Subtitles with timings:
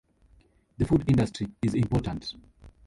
[0.79, 2.33] The food industry is important.